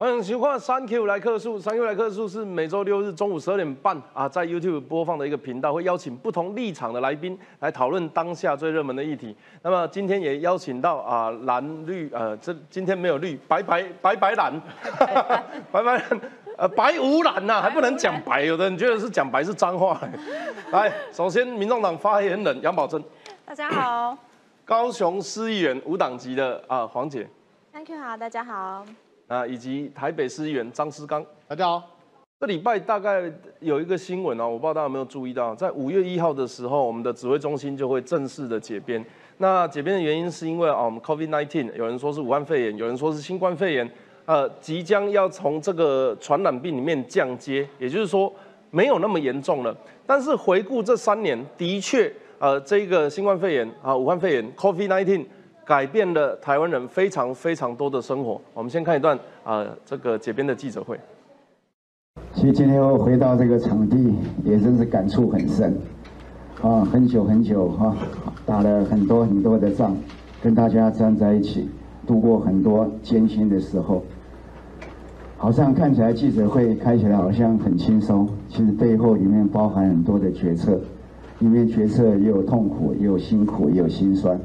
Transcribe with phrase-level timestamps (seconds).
[0.00, 9.34] 欢迎收看《三 Q 来客数》，《三 Q 来客数》是每周六日中午十二点半啊，在 YouTube 播放的一个频道，会邀请不同立场的来宾来讨论当下最热门的议题。
[9.60, 14.62] 那么今天也邀请到啊蓝绿呃，这今天没有绿，白白白白蓝，
[15.72, 16.20] 白白蓝
[16.56, 20.00] 呃白无蓝呐，还不能讲白，有的人觉得是讲白是脏话。
[20.70, 23.02] 来，首先民众党发言人杨宝珍，
[23.44, 24.16] 大家好，
[24.64, 27.28] 高雄市议员无党籍的啊黄姐
[27.72, 28.86] ，Thank you 好，大家好。
[29.28, 31.24] 啊以及台北市议员张思刚。
[31.46, 31.82] 大家好，
[32.40, 33.30] 这礼拜大概
[33.60, 39.04] 有一个新闻哦，我不知道大家有没有注意到，在五月一号的时候，我们的指挥中心就会正式的解编。
[39.36, 43.88] 那解编的原因是因为啊，我们 COVID-19，有人说是武汉肺炎，有人说是新冠肺炎，
[44.24, 48.32] 呃，即将要从这个传染病里面降阶，也就是说
[48.70, 49.76] 没有那么严重了。
[50.06, 55.26] 但是回顾这三年，的确，呃，这个新冠肺炎啊，武汉肺炎 COVID-19
[55.68, 58.40] 改变了台湾人非常非常多的生活。
[58.54, 60.98] 我们先看一段啊、这个解编的记者会。
[62.32, 65.76] 其实今天又回到这个场地，也真是感触很深，
[66.62, 67.94] 啊，很久很久哈、
[68.46, 69.94] 打了很多很多的仗，
[70.42, 71.68] 跟大家站在一起，
[72.06, 74.02] 度过很多艰辛的时候。
[75.36, 80.80] 好像看起来记者会开起来好像很轻松，其实背后里面包含很多的决策，
[81.40, 84.40] 里面决策也有痛苦，也有辛苦，也有心酸，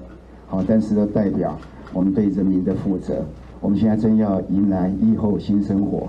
[0.53, 1.57] 好，但是都代表
[1.93, 3.25] 我们对人民的负责。
[3.59, 6.07] 我们现在真要迎来疫后新生活，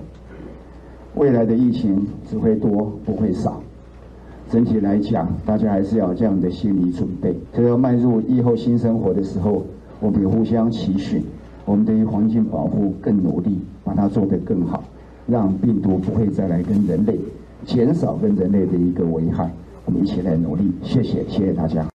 [1.14, 3.58] 未来的疫情只会多不会少。
[4.50, 7.34] 整体来讲，大家还是要有这样的心理准备。
[7.54, 9.64] 这要迈入疫后新生活的时候，
[9.98, 11.22] 我们互相期许，
[11.64, 14.84] 我们对于环境保护更努力，把它做得更好，
[15.26, 17.18] 让病毒不会再来跟人类
[17.64, 19.50] 减少跟人类的一个危害。
[19.86, 21.93] 我们一起来努力，谢谢，谢谢大家。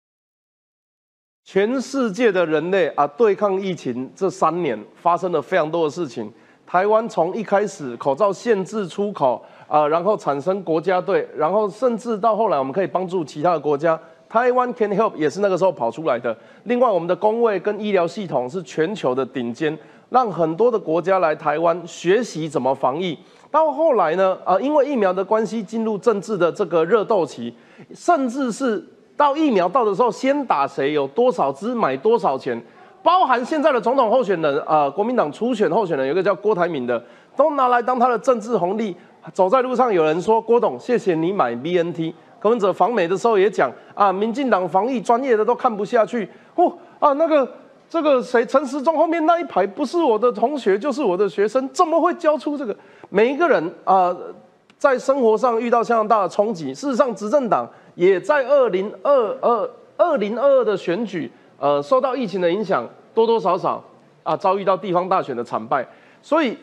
[1.51, 6.31] 全世界的人类啊，对抗疫情这三年发生了非常多的事情。
[6.67, 13.99] 台湾从一开始口罩限制出口啊、然后产生国家队，然后甚至到后来我们可以帮助其他的国家。
[14.29, 16.37] 台湾 Can Help 也是那个时候跑出来的。
[16.65, 19.75] 另外，我们的工位跟医疗系统是全球的顶尖，
[20.11, 23.19] 让很多的国家来台湾学习怎么防疫。
[23.51, 27.55] 到后来呢，啊，因为疫苗的关系，进入政治的这个热斗期，
[27.95, 28.87] 甚至是
[29.19, 32.59] 到疫苗到的时候，先打谁，有多少支，买多少钱，
[33.03, 37.03] 包含现在的总统候选人，啊，国民党初选候选人有一个叫郭台铭的，
[37.37, 38.97] 都拿来当他的政治红利。
[39.35, 42.15] 走在路上，有人说郭董，谢谢你买 BNT。
[42.39, 47.47] 柯文哲访美的时候也讲啊，民进党防疫专业的都看不下去，哦啊那个
[47.91, 52.75] 这个谁陈时中后面那一排不是我的同学就是我的学生，怎么会教出这个？
[53.11, 54.17] 每一个人啊、
[54.79, 56.73] 在生活上遇到相当大的冲击。
[56.73, 61.29] 事实上，执政党也在二零二二二零二二的选举，
[61.59, 63.83] 呃，受到疫情的影响，多多少少
[64.23, 65.85] 啊遭遇到地方大选的惨败，
[66.23, 66.57] 所以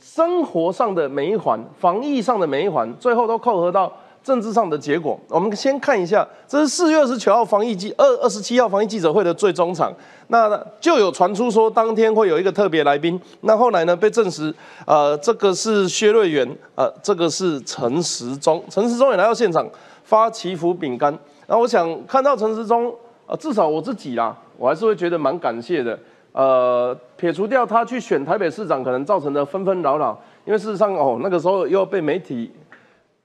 [0.00, 3.92] 生活上的每一环、防疫上的每一环，最后都扣合到
[4.22, 5.18] 政治上的结果。
[5.28, 9.92] 我们先看一下，这是四月二十九号防疫记二二十七号防疫记者会的最终场。
[10.28, 14.54] 那就有传出说当天会有一个特别来宾，那后来呢被证实，
[14.86, 19.68] 呃，这个是薛瑞元，呃，这个是陈时中，陈时中也来到现场
[20.06, 21.12] 发祈福饼干。
[21.48, 22.94] 那我想看到陈时中，
[23.26, 25.98] 呃，至少我自己啦，我还是会觉得蛮感谢的。
[26.32, 32.52] 呃，撇除掉他去选台北市长可能造成的纷纷扰扰，因为事实上哦，那个时候又被媒体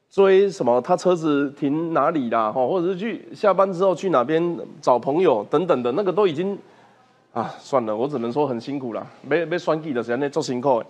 [0.10, 6.58] 追什么，他车子停哪里啦，哦，或者是去下班之后去哪边找朋友等等的，那个都已经
[7.34, 10.82] 啊，算了，我只能说很辛苦啦，没没算计的时间内做辛苦。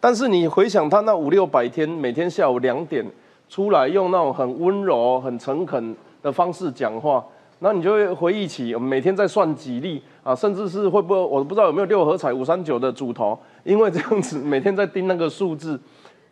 [0.00, 3.04] 但是你回想他那五六百天，每天下午两点
[3.48, 7.24] 出来用那种很温柔、很诚恳的方式讲话，
[7.60, 15.78] 那你就会回忆起我们每天在算几例啊，甚至是会不会我不知道有没有六合彩五三九的主头，因为这样子每天在盯那个数字，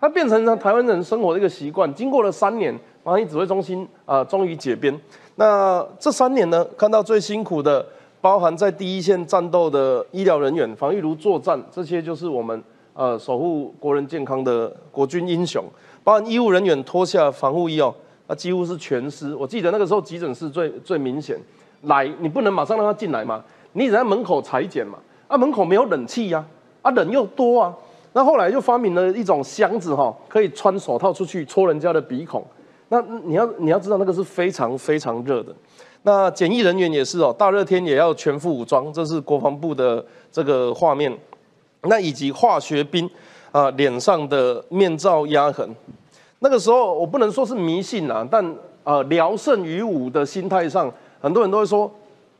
[0.00, 1.92] 它变成了台湾人生活的一个习惯。
[1.94, 4.98] 经过了三年，防疫指挥中心啊、终于解编。
[5.36, 7.86] 那这三年呢，看到最辛苦的，
[8.20, 12.62] 包含在第一线战斗的医疗人员、防疫如作战，这些就是我们
[12.92, 15.64] 呃守护国人健康的国军英雄。
[16.04, 17.92] 包含医务人员脱下防护衣哦，
[18.28, 19.34] 那几乎是全湿。
[19.34, 21.36] 我记得那个时候急诊室最最明显，
[21.82, 23.42] 来你不能马上让他进来嘛，
[23.72, 26.44] 你只在门口裁剪嘛，啊门口没有冷气呀、
[26.82, 27.74] 啊，人又多啊。
[28.12, 32.46] 那后来就发明了一种箱子哈、可以穿手套出去戳人家的鼻孔。
[32.90, 35.52] 那你要你要知道那个是非常非常热的。
[36.02, 41.12] 那检疫人员也是哦，大热天也要全副武装，这是国防部的这个画面。
[41.86, 43.10] 那以及化学兵
[43.54, 45.64] 啊、脸上的面罩压痕，
[46.40, 48.44] 那个时候我不能说是迷信啊，但
[48.82, 51.88] 呃聊胜于无的心态上，很多人都会说，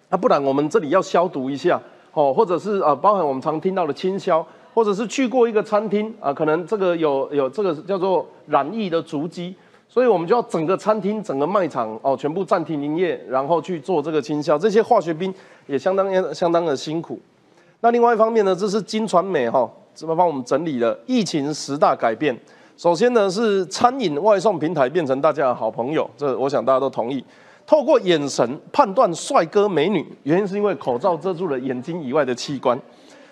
[0.08, 1.80] 啊不然我们这里要消毒一下
[2.14, 4.44] 哦，或者是呃包含我们常听到的清消
[4.74, 9.54] 或者是去过一个餐厅啊，可能这个有有这个叫做染疫的足迹，
[9.88, 14.58] 所以我们就要整个餐厅、整个卖场哦，全部暂停营业，然后去做这个清消。
[14.58, 15.32] 这些化学兵
[15.68, 17.20] 也相当相当的辛苦。
[17.82, 22.36] 那另外一方面呢，这是金传媒哈，怎么帮我们整理了疫情十大改变。
[22.76, 27.24] 首先呢，是餐饮外送平台变成大家的好朋友，这我想大家都同意。
[27.66, 32.78] 透过眼神判断帅哥美女，原因是因为口罩遮住了眼睛以外的器官。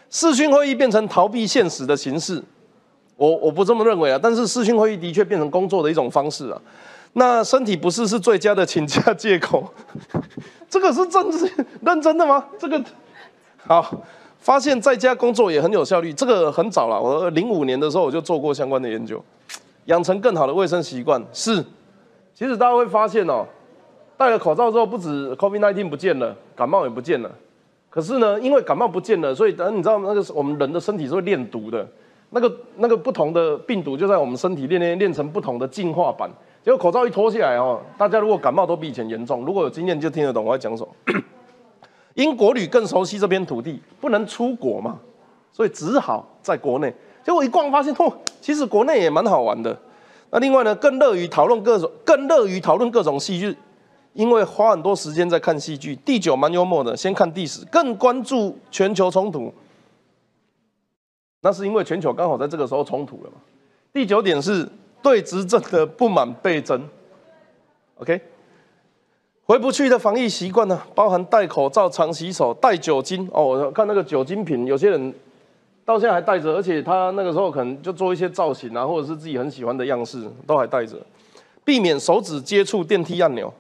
[0.09, 2.43] 视讯会议变成逃避现实的形式，
[3.17, 4.19] 我我不这么认为啊。
[4.23, 6.61] 但是视讯会议的确变成工作的一种方式啊。
[7.14, 9.70] 那身体不适是最佳的请假借口，
[10.70, 11.26] 这个是真
[11.82, 12.47] 认真的吗？
[12.59, 12.82] 这个
[13.67, 14.03] 好，
[14.43, 17.00] 发现在家工作也很有效率，这个很早了。
[17.00, 19.23] 我零五年的时候我就做过相关的研究，
[19.85, 21.65] 养成更好的卫生习惯是。
[22.35, 23.47] 其实大家会发现哦。
[24.15, 27.31] 戴了口罩之后，不止 COVID-19 不见了，感冒也不见了。
[27.91, 31.85] 可是呢，因为感冒不见了，所以等你知道那个我们人的身体是会练毒的，
[32.31, 36.31] 那个那个不同的病毒就在我们身体练练练成不同的进化版。
[36.65, 39.45] 结果口罩一脱下来哦，大家如果感冒都比以前严重。
[39.45, 40.88] 如果有经验就听得懂我在讲什么。
[42.14, 44.99] 因国旅更熟悉这片土地，不能出国嘛，
[45.53, 46.94] 所以只好在国内。
[47.25, 49.79] 结果一逛发现，哦，其实国内也蛮好玩的。
[50.31, 53.56] 那另外呢，更乐于讨论各种，更乐于讨论各种戏剧。
[54.14, 59.50] 因为花很多时间在看戏剧，第九蛮幽默的，先看第十，更关注全球冲突。
[61.41, 63.37] 那是因为全球刚好在这个时候冲突了嘛。
[63.91, 64.69] 第九点是
[65.03, 66.87] 对执政的不满倍增。
[67.97, 68.20] OK，
[69.52, 73.28] 回不去的防疫习惯呢，包含戴口罩、常洗手、带酒精。
[73.34, 75.14] 哦，我看那个酒精瓶，有些人
[75.84, 80.96] 到现在还带着，而且他那个时候可能就做一些造型啊，或者是自己很喜欢的样式，都还带着，
[81.66, 83.52] 避免手指接触电梯按钮。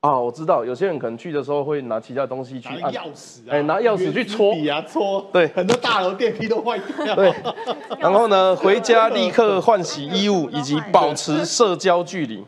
[0.00, 7.14] 啊，我知道有些人可能去的时候会拿其他东西去按钥匙，哎，拿钥匙去戳啊戳，对，很多大楼电梯都坏掉。
[7.14, 7.30] 对，
[8.00, 12.42] 然后呢，回家立刻换洗衣物，以及保持社交距离。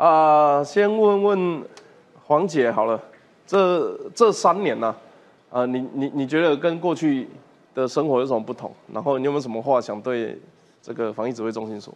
[0.00, 1.62] 啊，先问问
[2.26, 2.98] 黄姐好了，
[3.46, 4.96] 这这三年呢，
[5.50, 7.28] 啊，你你你觉得跟过去
[7.74, 8.72] 的生活有什么不同？
[8.94, 10.40] 然后你有没有什么话想对
[10.80, 11.92] 这个防疫指挥中心说？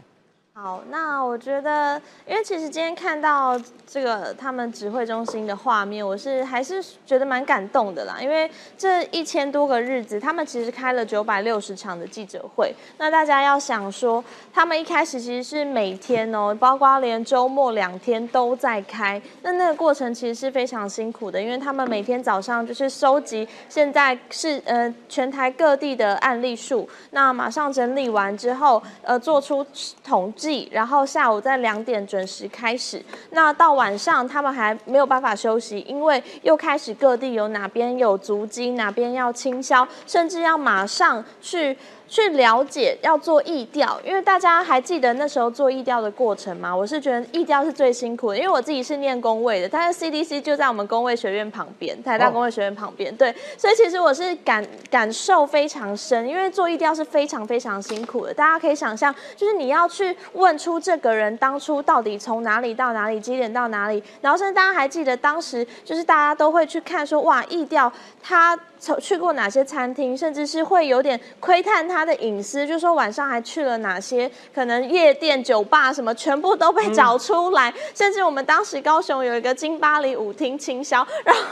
[0.57, 8.19] 好，那我觉得，因为其实今天看到这个他们指挥中心的画面，我是还是觉得蛮感动的啦。
[8.21, 8.49] 因为
[8.79, 12.73] 这一千多个日子，他们其实开了九百六十场的记者会。
[12.99, 14.23] 那大家要想说，
[14.53, 19.21] 他们一开始其实是每天哦，包括连周末两天都在开。
[19.43, 29.67] 那那个过程其实是非常辛苦的，因为他们每天早上就是收集现在是呃全台各地的案例数，那马上整理完之后，呃做出
[30.05, 30.44] 统计。
[30.71, 41.77] 然后下午在两点准时开始，那到晚上他们还没有办法休息，因为又开始各地有哪边有足迹，哪边要清消，甚至要马上去。
[42.15, 46.75] 去了解要做疫调，因为大家还记得那时候做疫调的过程吗？
[46.75, 58.33] 我是觉得疫调是最辛苦的，因为我自己是念工位的，但是 CDC 就在我们工位学院旁边，台大工位学院旁边，对，所以其实我是感感受非常深，因为做疫调是非常非常辛苦的。
[58.33, 67.93] 大家可以想象，就是你要去问出这个人当初到底从哪里到哪里，几点到哪里，然后甚至大家还记得当时就是大家都会去看说，哇，疫调
[68.23, 68.95] 他从。
[69.01, 77.73] 去过哪些餐厅，甚至是会有点窥探他的隐私，就说晚上还去了哪些可能夜店、酒吧什么，全部都被找出来。
[77.95, 81.43] 甚至我们当时高雄有一个金巴黎舞厅倾销，然后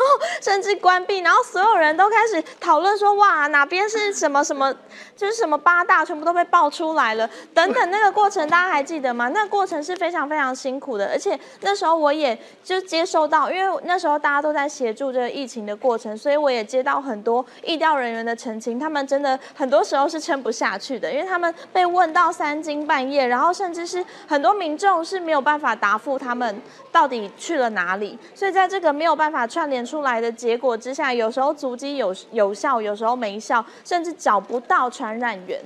[0.43, 4.75] 甚至关闭，然后所有人都开始讨论说，哇，哪边是什么什么，
[5.17, 7.27] 就是什么八大，全部都被爆出来了。
[7.55, 9.29] 等等，那个过程大家还记得吗？
[9.29, 17.23] 那个过程是非常非常辛苦的，而且那时候我也就接收到，因为那时候大家都在协助这个疫情的过程，所以我也接到很。
[17.23, 26.59] 多疫调人员的澄清，他们真的很多时候是撑不下去的，因为他们被问到三更半夜，然后甚至是很多民众是没有办法答复他们
[26.91, 35.61] 到底去了哪里，所以在这个没有办法串联出来的结果之下，有时候足迹有有效，有时候没效，甚至找不到传染源。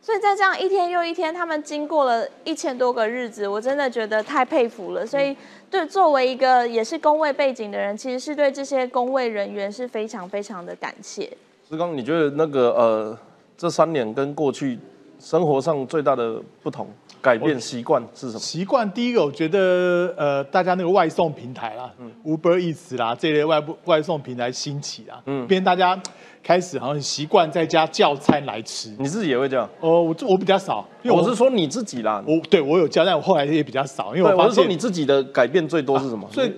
[0.00, 5.04] 所以在这样一天又一天，他们经过了一千多个日子，我真的觉得太佩服了。
[5.04, 5.36] 所以，
[5.68, 11.28] 对作为一个也是工位背景的人，其实是对这些工位人员是非常非常的感谢。
[11.68, 13.18] 志刚，你觉得那个呃，
[13.56, 14.78] 这三年跟过去
[15.18, 16.88] 生活上最大的不同、
[17.20, 18.38] 改变习惯是什么？
[18.38, 21.90] 习惯第一个，我觉得呃，大家那个外送平台啦
[22.24, 26.00] ，Uber Eats 啦这类外部外送平台兴起啦，嗯，变大家。
[26.44, 29.64] 开始好像习惯在家叫餐来吃，你自己也会这样？
[29.78, 32.20] 哦，我我比较少，因为我是说你自己啦。
[32.26, 36.28] 我对我有叫，但我后来也比较少，因为我是说你自己的改变最多是什么？
[36.32, 36.52] 最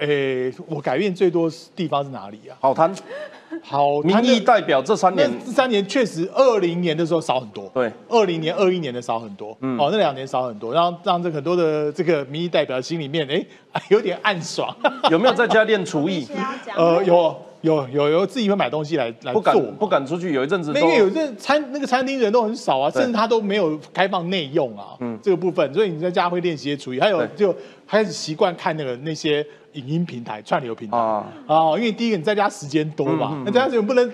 [0.00, 2.56] 诶，我改变最多地方是哪里啊？
[2.60, 2.90] 好谈，
[3.62, 13.44] 好，民意代表这三年这三年确实，二零年的时候少很多，对，二零年、二一年的少很多，嗯，哦，那两年少很多，让让这很多的这个民意代表心里面，哎，
[13.90, 14.74] 有点暗爽。
[15.10, 16.26] 有没有在家练厨艺
[16.74, 27.54] 呃，有有有有自己会买东西来来不敢做，不敢出去，有一阵子因为有阵餐那个餐厅人都很少啊，甚至他都没有开放内用啊，嗯这个部分，所以你在家会练习些厨艺，还有就
[27.86, 30.96] 开始习惯看那个那些影音平台、串流平台。
[30.96, 31.26] 啊。
[31.46, 34.12] 哦，因为第一个你在家时间多嘛嗯嗯，那在家时间不能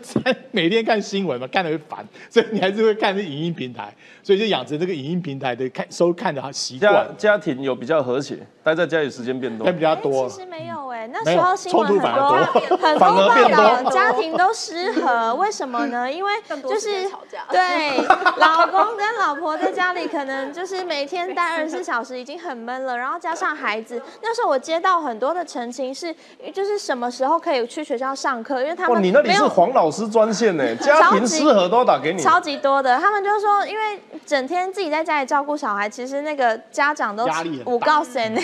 [0.51, 9.65] 每天看新闻嘛，看的会烦， 所以你还是会看这影音平台，所以就养成这个影音平台的看收看的习惯，家庭有比较和谐，待在家里时间变多。
[9.65, 9.75] 但。
[9.75, 10.41] 比较哎多其。
[10.41, 12.31] 实没有哎、那没有时候新闻 很多
[12.77, 16.11] 很多而变多报道家庭都失和， 为什么呢？
[16.11, 16.33] 因为
[16.63, 17.09] 就是
[17.51, 17.97] 对
[18.37, 26.15] 老公跟老婆在家里可能就是每天待二十四小时已经很闷了，然后加上孩子，那时候我接到很多的澄清是，
[26.53, 32.23] 就是什么时候可以去学校上课，因为他哇，们你那里是没有黄老师专线呢，家庭失和都要打给你。
[32.23, 38.35] 超级多的，他们就说，因为整天自己在家里照顾小孩，其实那个家长都压力很大五告神，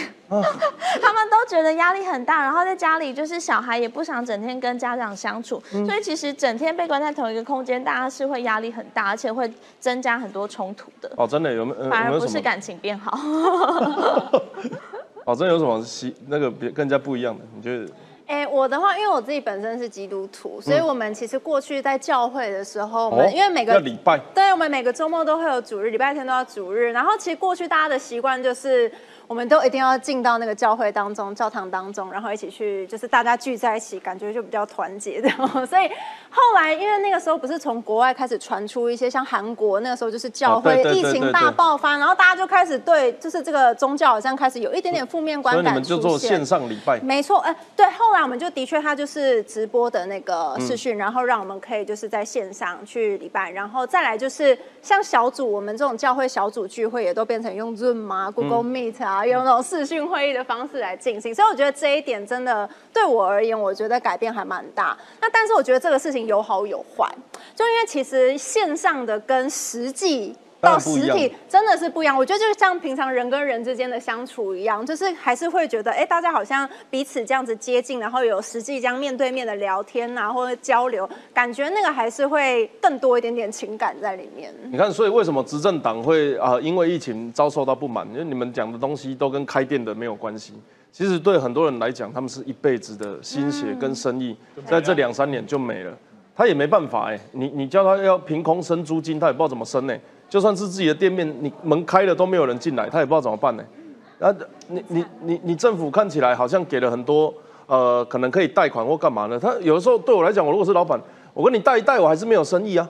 [1.03, 11.83] 他们都觉得压力很大，然后在家里就是小孩也不想整天跟家长相处，嗯所以其实整天被关在同一个空间，大家是会压力很大，而且会增加很多冲突的，哦，真的有没有？
[11.83, 12.19] 呃反而？
[12.19, 13.19] 不是感情变好。
[15.25, 17.45] 哦，真的有什么习那个别跟人家不一样的？
[17.55, 17.93] 你觉得？
[18.27, 26.91] 哎、我的话，因为我自己本身是基督徒，所以我们其实过去在教会的时候，我们、因为每个要礼拜，对，我们每个周末都会有主日，礼拜天都要主日。
[26.93, 28.91] 然后其实过去大家的习惯就是，
[29.33, 35.67] 我们都一定要进到那个教会当中、教堂当中，然后一起去，就是大家聚在一起，感觉就比较团结这样。
[35.67, 35.91] 所以
[36.35, 46.99] 后来，因为那个时候不是从国外开始传出一些像韩国那个时候就是教会、疫情大爆发，然后大家就开始对就是这个宗教好像开始有一点点负面观所以你感们就做线上礼拜。
[47.01, 64.97] 没错，哎、对，后来我们就的确，它就是直播的那个视嗯讯，然后让我们可以就是在线上去礼拜，然后再来就是像小组，我们这种教会小组聚会也都变成用 Zoom 啊、Google 嗯 Meet 啊，用那种视讯会议的方式来进行，所以我觉得这一点真的对我而言，我觉得改变还蛮大。
[65.21, 67.09] 那但是我觉得这个事情有好有坏，
[67.55, 70.35] 就因为其实线上的跟实际。
[70.63, 84.55] 到实体真的是不一样，我觉得就像平常人跟人之间的相处一样，就是还是会觉得，哎，大家好像彼此这样子接近，然后有实际这样面对面的聊天啊，或者交流，感觉那个还是会更多一点点情感在里面。
[84.71, 88.07] 你看，所以为什么执政党会啊、因为疫情遭受到不满？
[88.13, 90.53] 因为你们讲的东西都跟开店的没有关系。
[90.93, 95.99] 其实对很多人来讲，他们是一辈子的心血跟生意，在这两三年就没了。
[96.35, 99.95] 他也没办法哎、你你叫他要凭空升租金，他也不知道怎么升呢、
[100.29, 103.65] 就算是自己的店面，你门开了都没有人进来，他也不知道怎么办呢、
[104.19, 104.35] 那
[104.69, 107.33] 你你你你政府看起来好像给了很多
[107.67, 109.39] 呃，可能可以贷款或干嘛呢？
[109.39, 111.01] 他有的时候对我来讲，我如果是老板，
[111.33, 112.89] 我跟你贷一贷，我还是没有生意啊。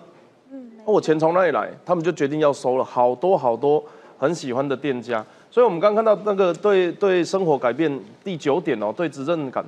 [0.84, 1.70] 那我钱从哪里来？
[1.84, 3.84] 他们就决定要收了，好多好多
[4.18, 5.24] 很喜欢的店家。
[5.50, 9.64] 所以我们刚看到那个对对生活改变第九点哦，对执政感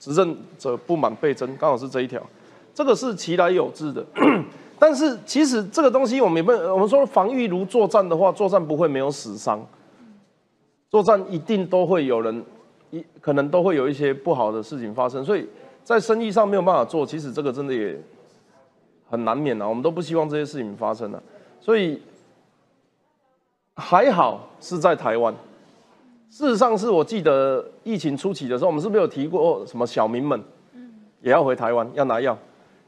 [0.00, 2.20] 执政者不满倍增，刚好是这一条，
[2.78, 4.06] 这个是其来有之的。
[4.78, 9.60] 但是其实这个东西我们也不，我们说防御如作战的话，作战不会没有死伤，
[10.88, 12.40] 作战一定都会有人
[12.92, 15.44] 一可能都会有一些不好的事情发生，所以
[15.82, 18.00] 在生意上没有办法做，其实这个真的也
[19.10, 21.20] 很难免啊，我们都不希望这些事情发生啊，
[21.60, 22.00] 所以
[23.74, 25.34] 还好是在台湾。
[26.30, 30.40] 事实上，是我记得疫情初期的时候，我们是不是有提过什么小民们
[31.20, 32.38] 也要回台湾要拿药，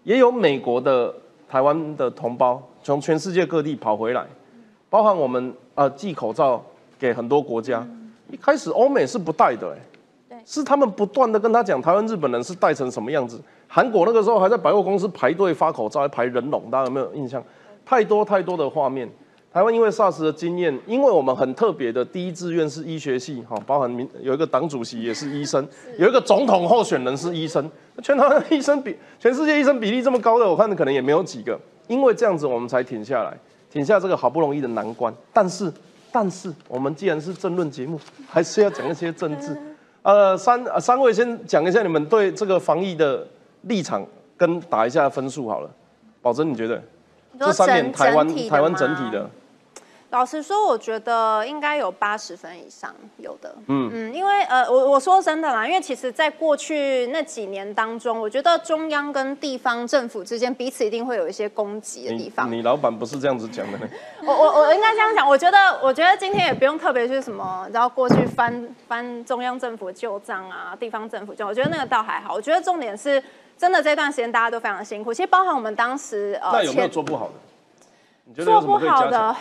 [0.02, 1.14] 也有美国的
[1.49, 4.26] 台湾的同胞从全世界各地跑回来，
[4.88, 6.64] 包含我们呃寄口罩
[6.99, 7.87] 给很多国家，
[8.30, 9.76] 一开始欧美是不戴的、
[10.47, 13.40] 是他们不断的跟他讲台湾日本人是戴成什么样子。
[13.69, 17.42] 韩国那个时候还在百货公司排队发口罩，还排人龙，大家有没有印象？
[17.85, 19.09] 太多太多的画面。
[19.52, 25.66] 台湾因为 SARS 的经验，因为我们很特别的第一志愿是医学系，哈，包含民有一个党主席也是医生，
[25.99, 27.69] 有一个总统候选人是医生，
[28.00, 31.59] 全台湾医生比全世界医生比例这么高的，我看可能也没有几个。
[31.88, 33.37] 因为这样子，我们才停下来，
[33.69, 35.12] 停下这个好不容易的难关。
[35.33, 35.73] 但是，
[36.12, 39.61] 但是我们既然是政论节目，还是要讲一些政治。
[40.02, 43.26] 呃，三呃三位先讲一下你们对这个防疫的
[43.62, 45.69] 立场，跟打一下分数好了。
[46.23, 46.80] 宝珍，你觉得
[47.40, 49.28] 这三点台湾台湾整体的？
[50.11, 53.55] 老实说，我觉得应该有八十分以上有的。
[53.69, 62.50] 嗯嗯，因为呃，我我说真的啦，因为其实，在过去那几年当中，我觉得中央跟地方政府之间彼此一定会有一些攻击的地方。
[62.50, 63.88] 你你老板不是这样子讲的呢？
[64.26, 72.35] 我我我应该这样讲，我觉得我觉得今天也不用特别去什么，然后过去翻翻中央政府旧账啊，地方政府旧，我觉得那个倒还好。
[72.35, 73.23] 我觉得重点是
[73.57, 77.35] 真的这段时间大家都非常辛苦，其实包含我们当时呃，那有没有做不好的？
[78.25, 79.37] 你觉得有做不好的？，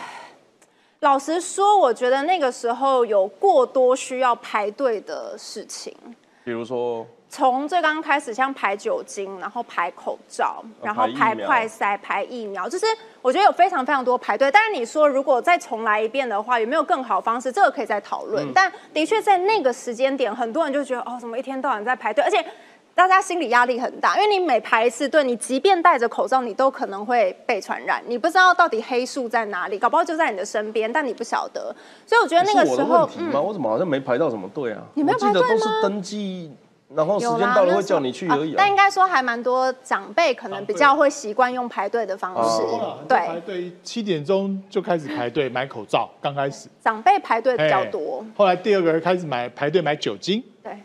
[1.00, 5.94] 老实说，我觉得那个时候有过多需要排队的事情。
[6.44, 12.84] 比如说，从最刚开始，像排酒精，然后排口罩，然后排快筛、排疫苗，就是
[13.22, 14.50] 我觉得有非常非常多排队。
[14.50, 17.50] 但是你说如果再重来一遍的话，有没有更好的方式？
[17.50, 18.46] 这个可以再讨论。
[18.46, 22.44] 嗯但的确在那个时间点，很多人就觉得哦，怎么一天到晚在排队，而且。
[22.94, 28.02] 大家心理压力很大，因为你每排一次队，你即便戴着口罩，你都可能会被传染。
[28.06, 31.74] 你不知道到底黑数在哪里，搞不好就在你的身边，但你不晓得。
[32.06, 33.40] 所以我觉得那个时候问，题吗？
[33.40, 34.82] 我怎么好像没排到什么队啊？
[34.94, 36.52] 你没有排队吗都是登记，
[36.94, 38.56] 然后时间到了会叫你去而已啊。
[38.58, 42.62] 但应该说还蛮多长辈可能比较会习惯用排队的方式，
[43.08, 50.76] 对排对，队七点钟就开始排队买口罩，刚开始长辈排队比较哎多，后来第二个开始买排队买酒精，对，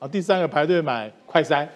[0.00, 1.68] 啊、第三个排队买快筛，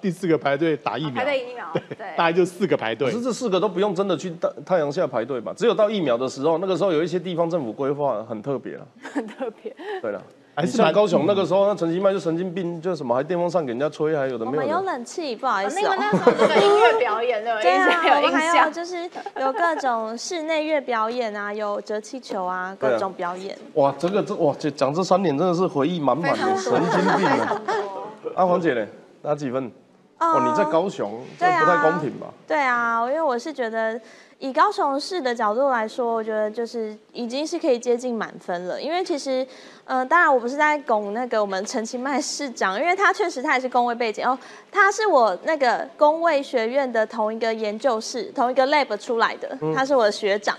[0.00, 3.22] 第四个排队打疫苗，排队疫苗，对，大概就四个排队可是。
[3.22, 5.54] 这四个都不用真的去太太阳下排队吧？
[5.56, 8.86] 只有到疫苗的时候，那个时候有一些地方政府规划很特别啊。
[9.14, 9.74] 很特别。
[10.00, 10.20] 对了，
[10.54, 14.82] 还是蛮高雄那个时候，那陈其迈就神经病，就什么还电风扇给人家吹，还有的我们有没有。
[14.82, 15.96] 冷气，不好意思哦那个。
[15.96, 18.70] 那时候这个音乐表演的，对啊，印象有印我们还有。
[18.70, 23.56] 就是有各种室内乐表演啊，有折气球啊，对啊各种表演。
[23.74, 27.60] 哇，这个这哇，这讲这三点真的是回忆满满的，神经病啊！
[28.34, 28.86] 阿黄姐呢？
[29.22, 29.70] 拿几分？
[30.22, 32.28] 哦，你在高雄，这啊不太公平吧？
[32.46, 34.00] 对啊，因为我是觉得，
[34.38, 38.80] 以高雄市的角度来说，我觉得就是已经是可以接近满分了。
[38.80, 39.46] 因为其实，
[39.86, 44.38] 嗯、当然我不是在拱那个我们陈其迈市长，因为他确实他也是工位背景哦，
[44.70, 50.56] 他是我那个工位学院的同一个研究室、同一个 lab 出来的，他是我的学长，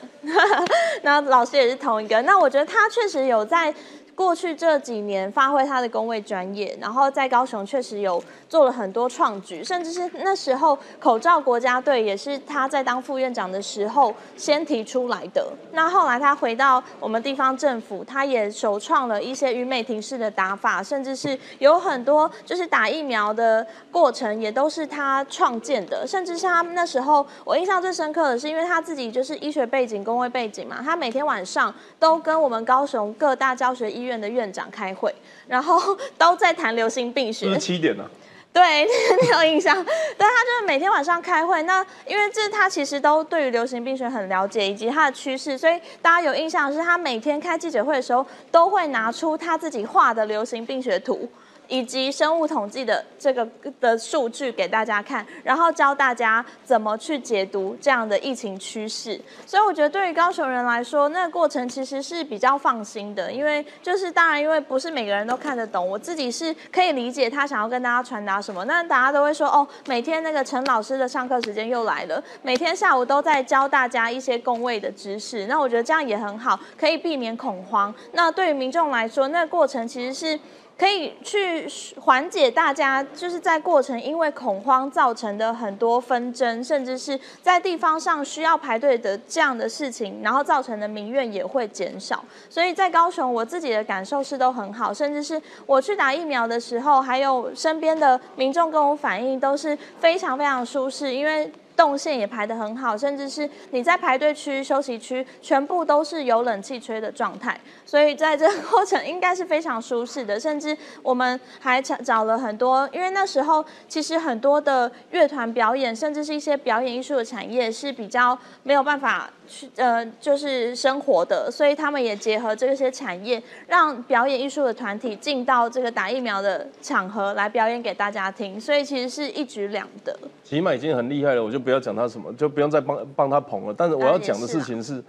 [1.02, 2.22] 然后老师也是同一个。
[2.24, 3.74] 那我觉得他确实有在。
[4.16, 15.52] 过去这几年发挥他的工位专业，然后在高雄确实有做了很多创举，甚至是那时候口罩国家队也是他在当副院长的时候先提出来的。
[15.72, 35.14] 那后来他回到我们地方政府，他也首创了一些于美庭式的打法，甚至是有很多就是打疫苗的过程也都是他创建的，甚至是他那时候我印象最深刻的是，因为他自己就是医学背景、工位背景嘛，他每天晚上都跟我们高雄各大教学医院的院长开会，
[35.48, 37.58] 然后 都在谈流行病学。
[37.58, 38.06] 七点啊，
[38.54, 38.86] 对，
[39.22, 39.76] 你有印象？
[39.84, 41.64] 对，他就是每天晚上开会。
[41.64, 51.28] 那因为这他其实都对于流行病学很了解，以及它的趋势，所以大家有印象的是，他每天开记者会的时候，都会拿出他自己画的流行病学图。
[51.74, 53.48] 以及生物统计的这个
[53.82, 59.20] 的数据给大家看，然后教大家怎么去解读这样的疫情趋势。
[59.44, 68.64] 所以我觉得对于高雄人来说，那个过程其实是比较放心的，因为就是当然，因为不是每个人都看得懂，我自己是可以理解他想要跟大家传达什么。
[68.66, 75.48] 那大家都会说哦，每天那个陈老师的上课时间又来了，每天下午都在教大家一些工位的知识。
[75.48, 77.92] 那我觉得这样也很好，可以避免恐慌。
[78.12, 80.40] 那对于民众来说，那个过程其实是。
[80.78, 81.68] 可以去
[82.02, 92.24] 缓解大家就是在过程因为恐慌造成的很多纷争，甚至是在地方上需要排队的这样的事情，然后造成的民怨也会减少。
[92.50, 101.52] 所以在高雄，我自己的感受是都很好，甚至是我去打疫苗的时候，还有身边的民众跟我反映都是非常非常舒适，因为。
[101.76, 110.40] 动线也排得很好，甚至是你在排队区、休息区，全部都是有冷气吹的状态，所以在这个过程应该是非常舒适的。
[110.40, 130.18] 甚至我们还找找了很多，因为那时候其实很多的乐团表演，甚至是一些表演艺术的产业是比较没有办法去呃，就是生活的，所以他们也结合这些产业，让表演艺术的团体进到这个打疫苗的场合来表演给大家听，所以其实是一举两得。
[130.44, 133.74] 起码已经很厉害了，我就不要讲他什么，就不用再帮帮他捧了。
[133.76, 135.04] 但是我要讲的事情是，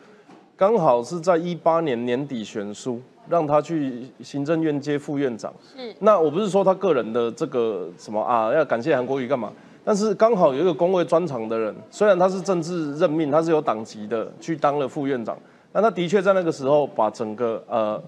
[0.57, 5.53] 刚好是在一八年年底选书，让他去行政院接副院长。
[5.77, 9.53] 是那我不是说他个人的这个什么啊，要感谢韩国瑜干嘛？
[9.85, 15.37] 但是刚好有一个工位专长的人，虽然他是政治任命，他是有党籍的，去当了副院长，
[15.71, 18.03] 但他的确在那个时候把整个呃，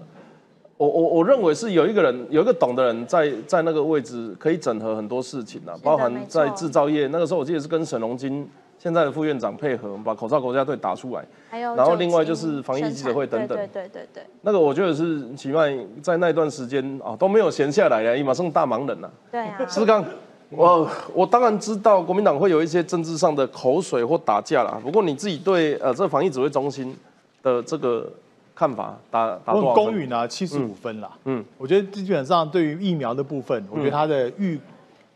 [0.77, 11.25] 我我我认为是有一个人有一个懂的人在在那个位置可以整合很多事情啊，包含在制造业那个时候，我记得是跟沈荣金现在的副院长配合，我们把口罩国家队打出来。
[11.49, 13.57] 还有然后另外就是防疫生记者会等等。
[13.57, 20.03] 对对对对对，那个我觉得是奇迈在那段时间啊都没有闲下来呀，马上大忙人呐、对啊，是刚，
[20.49, 26.95] 我我当然知道国民党会有一些政治上的口水或打架啦，不过你自己对呃这防疫指挥中心
[27.43, 28.09] 的这个
[28.55, 29.85] 看法打打我多少分？
[29.85, 31.11] 公允啊，七十五分啦。
[31.25, 34.57] 嗯嗯，我觉得基本上对于疫苗的部分，我觉得他的预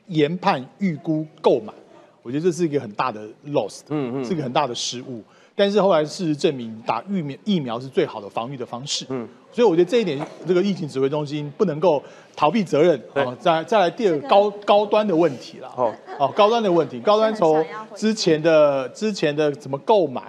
[0.08, 1.72] 研判、预估、购买，
[2.22, 5.24] 我觉得这是一个很大的 loss，嗯嗯，是一个很大的失误。
[5.56, 9.06] 但是后来事实证明，打疫苗疫苗是最好的防御的方式。
[9.10, 12.02] 嗯嗯，所以我觉得这一点，这个疫情指挥中心不能够
[12.36, 13.00] 逃避责任。
[13.14, 15.72] 对哦，再再来第二个高高端的问题了。
[15.76, 17.64] 哦哦，高端的问题，高端从
[17.96, 20.22] 之前的之前的怎么购买，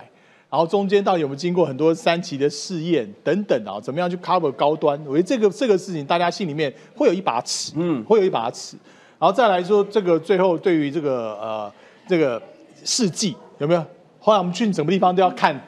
[0.50, 5.00] 然后中间到底有没有经过很多三期的试验等等啊，怎么样去 cover 高端？
[5.06, 8.76] 我觉得这个这个事情大家心里面会有一把尺，嗯嗯，会有一把尺。
[9.18, 11.72] 然后再来说这个最后对于这个呃
[12.08, 12.42] 这个
[12.84, 13.84] 试剂有没有？
[14.24, 15.60] 后来我们去什么地方都要看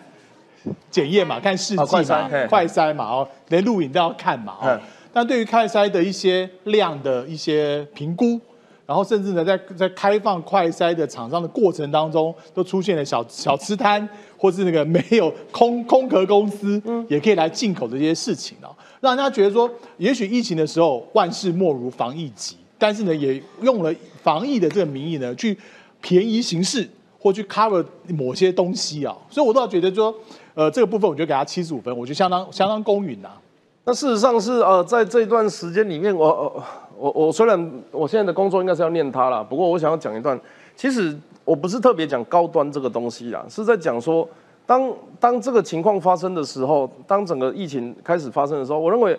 [0.89, 4.81] 检验嘛，看试剂嘛筛，快筛嘛，哦，连录影都要看嘛，嗯哦。
[5.13, 8.41] 但对于快筛的一些量的一些评估，
[8.87, 25.57] 然后甚至呢，在在开放快筛的厂商的过程当中，都出现了小小吃摊，或是那个没有空空壳公司，也可以来进口这些事情哦，让人家觉得说，也许疫情的时候万事莫如防疫急，但是呢，也用了防疫的这个名义呢，去
[26.01, 26.89] 便宜行事
[27.25, 30.15] 或去 cover 某些东西啊，所以我倒觉得说，
[30.53, 33.41] 呃，这个部分我就给他七十五分，我觉得相当相当公允啊。
[33.87, 36.63] 那事实上是呃，在这段时间里面，我呃
[36.99, 40.39] 我我虽然我现在的工作应该是要念它啦，不过我想要讲一段，
[40.77, 44.29] 其实我不是特别讲高端这个东西啦，是在讲说，
[44.67, 49.19] 当当这个情况发生的时候，当整个疫情开始发生的时候，我认为，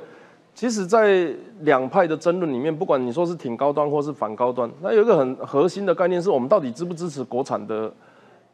[0.56, 7.91] 其实，在两派的争论里面，不管你说是挺高端或是反高端，那有一个很核心的概念是我们到底支不支持国产的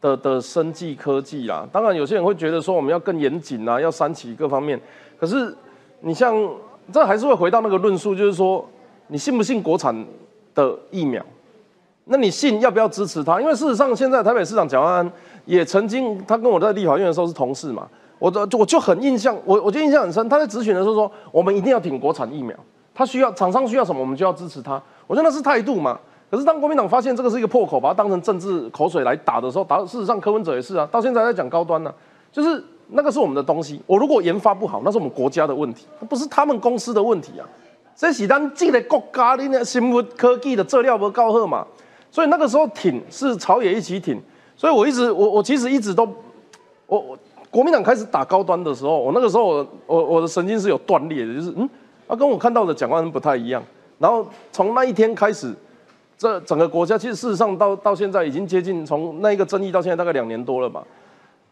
[0.01, 1.65] 的的生技科技啦。
[1.71, 4.77] 当然，有些人会觉得说我们要更严谨啊，要三起各方面，
[5.17, 5.55] 可是。
[6.03, 6.35] 你像
[6.91, 8.67] 这还是会回到那个论述，就是说
[9.05, 9.95] 你信不信国产
[10.55, 11.23] 的疫苗？
[12.05, 13.39] 那你信要不要支持它？
[13.39, 15.11] 因为事实上，现在台北市长蒋万安
[15.45, 17.87] 也曾经，他跟我在立法院的时候是同事嘛，
[18.21, 20.29] 我的我就很印象，我我就印象很深。
[20.29, 22.55] 他在咨询的时候说，我们一定要挺国产疫苗，
[22.93, 24.79] 他需要厂商需要什么，我们就要支持他。
[25.07, 25.99] 我说那是态度嘛。
[26.29, 31.93] 可是当国民党发现这个是一个破口，把它当成政治口水来打的时候，打事实上柯文哲也是啊，到现在在讲高端呢、
[32.31, 32.63] 就是。
[32.93, 37.47] 那个是我们的东西，我如果研发不好，那是我们国家的问题，不是他们公司的问题啊。
[37.95, 41.65] 这是咱这个国家的那生物科技的质量不高好嘛，
[42.11, 44.21] 所以那个时候挺是朝野一起挺，
[44.57, 46.03] 所以我一直我我其实一直都，
[46.85, 47.17] 我我
[47.51, 51.69] 国民党开始打高端的时候，我那个时候我我我的神经是有断裂的，就是嗯，
[52.07, 53.61] 他、跟我看到的蒋万安不太一样。
[53.99, 55.53] 然后从那一天开始，
[56.17, 60.81] 这整个国家其实事实上到到现在已经接近从那一个争议到现在大概两年多了吧。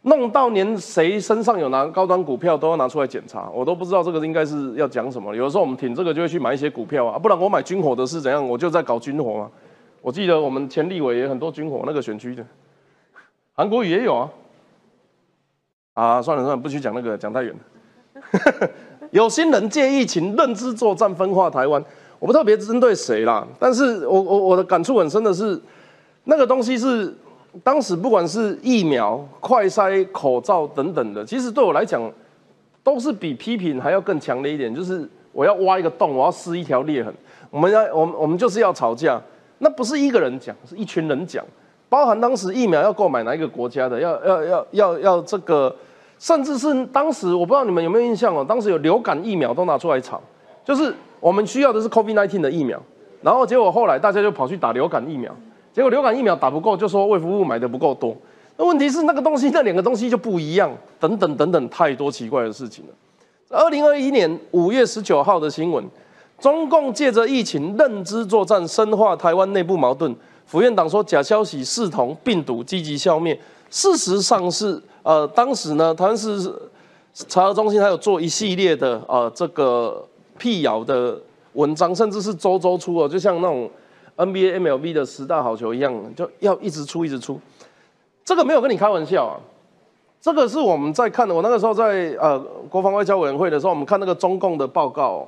[0.03, 5.35] 弄到连谁身上有拿高端股票都要拿出来检查，我都不知道这个应该是要讲什么。
[5.35, 8.47] 有的时候我们挺这个就会去买一些股票啊，不然我买军火的是怎样？
[8.47, 9.51] 我就在搞军火嘛。
[10.01, 12.45] 我记得我们前立委也很多军火那个选区的，
[13.53, 14.29] 韩国瑜也有啊。
[15.99, 18.69] 啊，算了算了，不去讲那个，讲太远了。
[19.11, 21.83] 有心人借疫情认知作战分化台湾，
[22.19, 25.59] 我不特别针对谁啦，但是我我我的感触很深的是，
[26.23, 27.13] 那个东西是。
[27.63, 31.99] 当时不管是疫苗、快筛、口罩等等的，其实对我来讲，
[32.83, 34.73] 都是比批评还要更强烈一点。
[34.73, 37.11] 就是我要挖一个洞，我要撕一条裂痕。
[37.49, 39.19] 我们要，我们我们就是要吵架。
[39.57, 41.43] 那不是一个人讲，是一群人讲。
[41.89, 45.75] 包含当时疫苗要购买哪一个国家的，要要要要要这个，
[46.19, 50.21] 甚至是当时我不知道你们有没有印象哦，当时有流感疫苗都拿出来炒，
[50.63, 52.79] 就是我们需要的是 COVID-19 的疫苗，
[53.21, 55.33] 然后结果后来大家就跑去打流感疫苗。
[55.71, 58.13] 结果流感疫苗打不够，就说卫福部买的不够多。
[58.57, 63.57] 那问题是那个东西，那两个东西就不一样，等等等等，太多奇怪的事情了。
[63.57, 65.81] 二零二一年五月十九号的新闻，
[66.39, 70.13] 中共借着疫情认知作战，深化台湾内部矛盾。
[70.45, 73.39] 府院党说假消息视同病毒，积极消灭。
[73.69, 76.53] 事实上是，呃，当时呢，台湾市
[77.13, 80.05] 查核中心还有做一系列的呃这个
[80.37, 81.19] 辟谣的
[81.53, 83.69] 文章，甚至是周周出哦，就像那种。
[84.19, 87.39] NBA、MLB 的十大好球一样，就要一直出，一直出。
[88.25, 89.39] 这个没有跟你开玩笑啊，
[90.19, 91.33] 这个是我们在看的。
[91.33, 92.37] 我那个时候在呃
[92.69, 95.25] 国防外交委员会的时候，我们看那个中共的报告，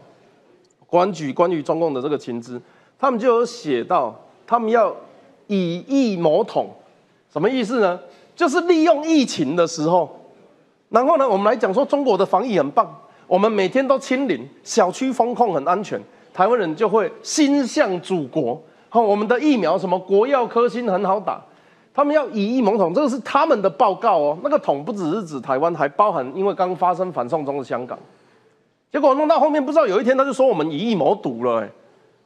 [0.88, 2.62] 国安局关于中共的这个情资，
[3.00, 4.14] 他们就有写到，
[4.46, 4.94] 他们要
[5.48, 6.70] 以疫谋统，
[7.32, 7.98] 什么意思呢？
[8.36, 10.10] 就是利用疫情的时候，
[10.89, 12.89] 然后呢，我们来讲说中国的防疫很棒，
[13.28, 16.02] 我们每天都清零，小区风控很安全，
[16.34, 18.62] 台湾人就会心向祖国。
[18.89, 21.41] 好，我们的疫苗什么国药科兴很好打，
[21.94, 24.38] 他们要以一蒙统，这个是他们的报告哦。
[24.44, 27.98] 那个统不只是指台湾，还包含因为刚发生反送中的香港。
[28.91, 31.65] 结果弄到后面，不知道有一天他就说我们以一谋独了，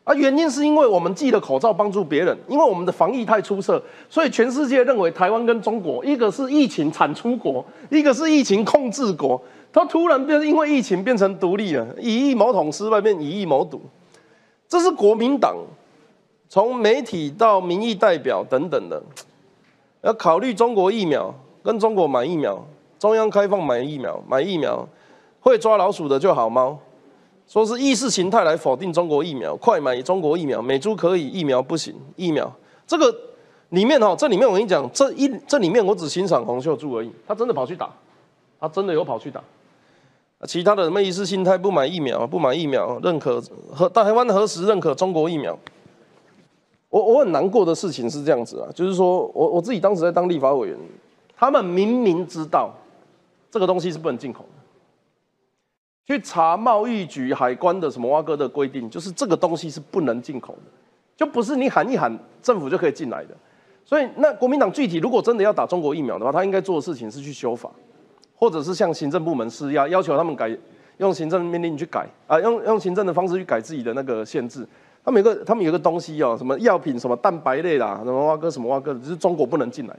[0.05, 9.41] 啊，原因是因为我们寄了口罩帮助别人，因为我们的防疫太出色，所以全世界认为台湾跟中国一个是疫情产出国，一个是疫情控制国，
[9.73, 13.81] 他突然变因为疫情变成独立了，以一谋统失败变以一谋独，
[14.69, 15.55] 这是国民党
[16.47, 19.01] 从媒体到民意代表等等的。
[20.03, 22.63] 要考虑中国疫苗跟中国买疫苗，
[22.99, 24.87] 中央开放买疫苗，买疫苗
[25.39, 26.77] 会抓老鼠的就好猫，
[27.47, 32.51] 说是意识形态来否定中国疫苗，快买中国疫苗，美猪可以，疫苗不行，疫苗。
[32.87, 33.15] 这个
[33.69, 37.89] 里面哈，这里面我跟你讲，这一这里面我只欣赏洪秀柱而已，他真的跑去打，
[38.59, 39.41] 他真的有跑去打，
[40.47, 45.57] 其他的什么意识形态不买疫苗，不买疫苗，认可和台湾何时认可中国疫苗？
[46.89, 50.77] 我我很难过的事情是这样子啊，就是说我我自己当时在当立法委员，
[51.35, 52.71] 他们明明知道
[53.51, 54.45] 这个东西是不能进口，
[56.05, 60.71] 去查贸易局、海关的什么蛙哥的规定，就是这个东西是不能进口的，
[61.17, 63.35] 就不是你喊一喊政府就可以进来的。
[63.83, 67.69] 所以那国民党具体如果真的要打中国疫苗的话，他应该做的事情是去修法，
[68.35, 70.55] 或者是向行政部门施压，要求他们改
[70.97, 74.65] 用行政命令去改啊，用用行政的方式去改自己的那个限制。
[75.03, 79.95] 他们有个，他们有个东西哦，什么药品，什么蛋白类啦，什么蛙哥，什么蛙哥，只是中国不能进来，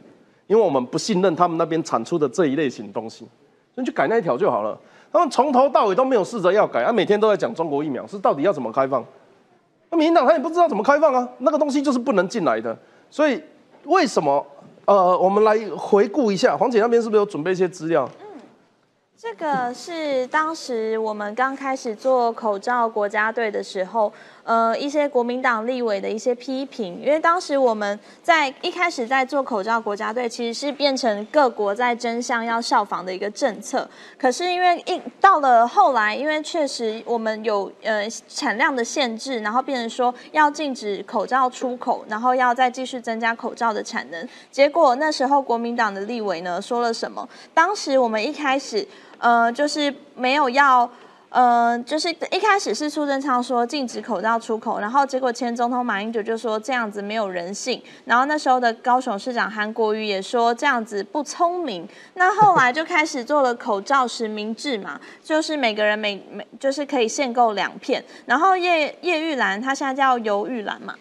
[0.48, 3.24] 因为我们不信任他们那边产出的这一类型东西，
[3.72, 4.76] 所以去改那一条就好了。
[5.12, 9.04] 他们从头到尾都没有试着要改，他每天都在讲中国疫苗是到底要怎么开放。
[9.90, 12.76] 那民进党他也不知道怎么开放啊，那个东西就是不能进来的。
[13.10, 13.42] 所以
[13.84, 14.44] 为什么？
[14.84, 18.08] 呃，我们来回顾一下，黄姐那边是不是有准备一些资料？
[19.16, 24.12] 这个是当时我们刚开始做口罩国家队的时候，
[24.46, 33.88] 呃，一些国民党立委的一些批评，因为当时我们在一开始在做口罩国家队，其实是变成各国在争相要效仿的一个政策。
[34.16, 44.28] 可是因为一到了后来，因为确实我们有呃产量的限制，然后变成说要禁止口罩出口，然后要再继续增加口罩的产能。
[44.52, 47.28] 结果那时候国民党的立委呢说了什么？
[47.52, 48.86] 当时我们一开始。
[49.18, 50.86] 呃，就是没有要，
[51.28, 70.94] 呃，就是一开始是苏贞昌说禁止口罩出口，然后结果前总统马英九就说这样子没有人性，然后那时候的高雄市长韩国瑜也说这样子不聪明，那后来就开始做了口罩实名制嘛，就是每个人每每就是可以限购两片，然后叶叶玉兰她现在叫尤玉兰嘛，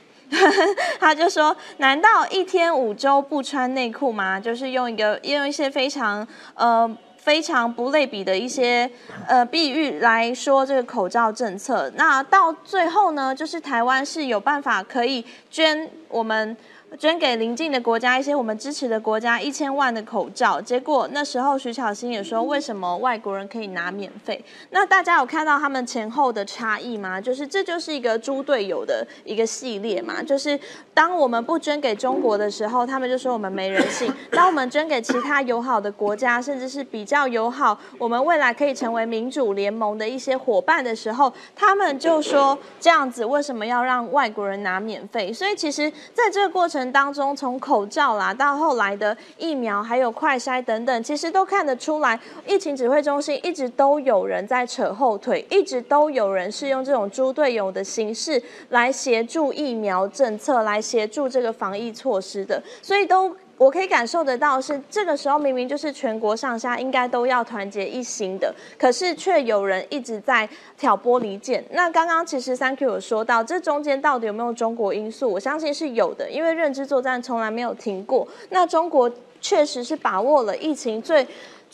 [1.00, 4.40] 他就说难道一天五周不穿内裤吗？
[4.40, 6.98] 就是用一个用一些非常呃。
[7.26, 8.88] 非常不类比的一些
[9.28, 16.56] 呃比喻来说，这个口罩政策，那到最后呢，就是台湾是有办法可以捐我们。
[16.98, 24.44] 捐给邻近的国家一些我们支持的国家一千万的口罩，结果那时候徐巧芯也说，为什么外国人可以拿免费？
[24.70, 27.20] 那大家有看到他们前后的差异吗？
[27.20, 30.24] 就是这就是一个猪队友的一个系列嘛。
[30.24, 30.58] 就是
[30.94, 45.34] 当我们不捐给中国的时候，他们就说我们没人性； 当我们捐给其他友好的国家，甚至是比较友好，我们未来可以成为民主联盟的一些伙伴的时候，他们就说这样子为什么要让外国人拿免费？
[45.34, 46.85] 所以其实在这个过程。
[46.91, 63.36] 当中，从口罩啦到后来的疫苗，还有快筛等等，其实都看得出来，疫情指挥中心一直都有人在扯后腿，一直都有人是用这种猪队友的形式来协助疫苗政策，来协助这个防疫措施的，所以都。
[63.58, 71.63] 我可以感受得到，是这个时候明明就是全国上下应该都要团结一心的，可是却有人一直在挑拨离间。
[71.72, 75.32] 那刚刚其实三 Q 有说到，这中间到底有没有中国因素？
[75.32, 78.28] 我相信是有的，因为认知作战从来没有停过。
[78.50, 81.26] 那中国确实是把握了疫情最。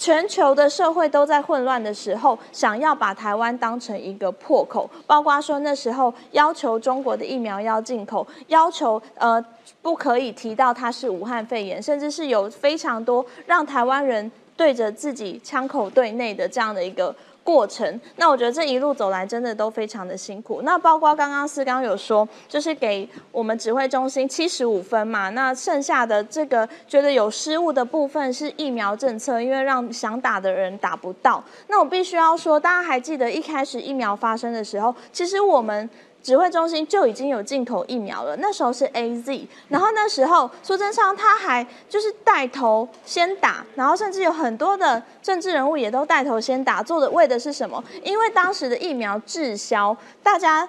[0.02, 9.40] 全球的社会都在混乱的时候，想要把台湾当成一个破口，包括说那时候要求中国的疫苗要进口，要求呃
[9.80, 17.16] 不可以提到它是武汉肺炎，甚至是有非常多让台湾人对着自己枪口对内的这样的一个。
[17.44, 20.62] 过程，那我觉得这一路走来真的都非常的辛苦。
[20.64, 31.44] 那包括刚刚四刚有说，就是给我们指挥中心七十五分嘛，那剩下的这个觉得有失误的部分是疫苗政策，因为让想打的人打不到。
[31.68, 35.90] 那我必须要说，大家还记得一开始疫苗发生的时候，其实我们。
[36.24, 47.84] 指挥中心就已经有进口疫苗了，那时候是 A Z，然后那时候苏贞昌他还就是带头先打，然后甚至有很多的政治人物也都带头先打，做的为的是什么？
[48.04, 50.68] 因为当时的疫苗滞销，大家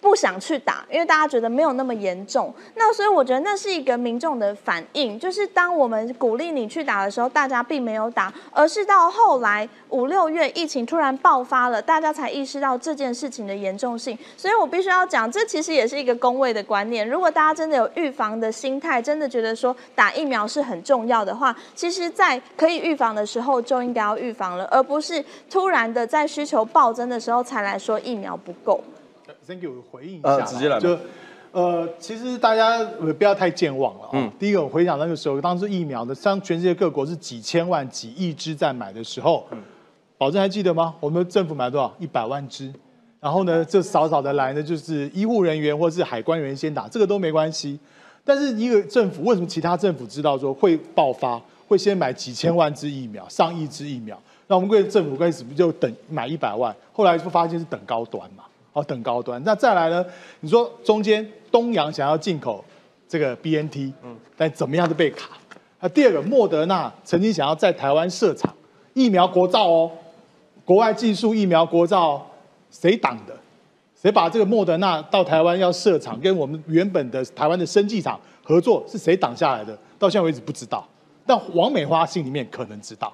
[0.00, 2.52] 不想去打，因为大家觉得没有那么严重。
[2.74, 14.18] 那所以我觉得那是一个民众的反应，就是当我们鼓励你去打的时候，大家并没有打，而是到后来五六月疫情突然爆发了，大家才意识到这件事情的严重性。
[14.36, 17.08] 所以我必须要讲，这其实也是一个公卫的观念。
[17.08, 28.82] 如果大家真的有预防的心态，真的觉得说打疫苗是很重要的话，其实在可以预防的时候就应该要预防了，而不是突然的在需求暴增的时候才来说疫苗不够。
[29.46, 30.98] Thank you，回应一下，呃直接来吧就
[31.52, 34.10] 呃，其实大家呃不要太健忘了、哦。
[34.12, 39.58] 嗯第一个，我回想那个时候，当时疫苗的，像全世界各国是几千万、几亿支在买的时候，嗯
[40.16, 40.94] 保证还记得吗？
[41.00, 41.92] 我们政府买多少？
[41.98, 42.72] 一百万支。
[43.20, 47.78] 然后呢，这少少的来呢，就是医护人员或是海关人员先打，这个都没关系。
[48.24, 54.18] 但是一个政府为什么其他政府知道说会爆发，会先买几千万支疫苗、上亿支疫苗？
[54.46, 56.74] 那我们贵政府开始不就等买一百万？
[56.92, 59.42] 后来就发现是等高端嘛，哦，等高端。
[59.44, 60.04] 那再来呢？
[60.40, 62.62] 你说中间东洋想要进口
[63.08, 65.30] 这个 BNT，嗯，但怎么样都被卡。
[65.80, 68.54] 那第二个，莫德纳曾经想要在台湾设厂，
[68.92, 69.90] 疫苗国造哦，
[70.64, 72.26] 国外技术疫苗国造，
[72.70, 73.34] 谁挡的？
[73.94, 79.78] 谁把这个莫德纳到台湾要设厂，跟我们原本的台湾的生技厂合作，是谁挡下来的？
[79.98, 80.86] 到现在为止不知道。
[81.24, 83.10] 但王美花心里面可能知道，